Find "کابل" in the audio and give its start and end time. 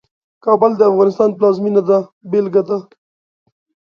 0.45-0.71